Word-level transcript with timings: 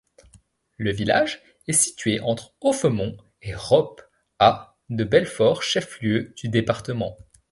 Le 0.77 0.91
village 0.91 1.43
est 1.67 1.73
situé 1.73 2.21
entre 2.21 2.55
Offemont 2.59 3.15
et 3.43 3.53
Roppe, 3.53 4.01
à 4.39 4.79
de 4.89 5.03
Belfort, 5.03 5.61
chef-lieu 5.61 6.33
du 6.37 6.49
département. 6.49 7.15